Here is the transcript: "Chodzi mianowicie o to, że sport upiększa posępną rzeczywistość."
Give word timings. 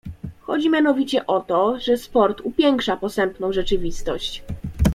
"Chodzi 0.41 0.69
mianowicie 0.69 1.27
o 1.27 1.39
to, 1.39 1.79
że 1.79 1.97
sport 1.97 2.41
upiększa 2.43 2.97
posępną 2.97 3.53
rzeczywistość." 3.53 4.43